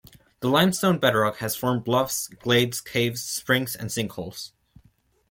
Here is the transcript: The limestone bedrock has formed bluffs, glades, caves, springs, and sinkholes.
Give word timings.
The 0.39 0.47
limestone 0.49 0.97
bedrock 0.97 1.35
has 1.37 1.55
formed 1.55 1.83
bluffs, 1.83 2.27
glades, 2.27 2.81
caves, 2.81 3.21
springs, 3.21 3.75
and 3.75 3.91
sinkholes. 3.91 4.49